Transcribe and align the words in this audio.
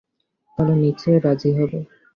তাহলে 0.57 0.73
নিশ্চয়ই 0.77 1.19
রাজি 1.25 1.49
হবে। 1.57 1.79